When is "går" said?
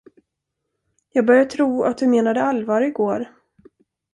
2.91-3.35